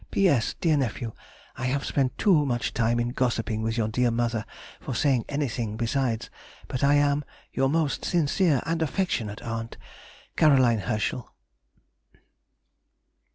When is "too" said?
2.17-2.43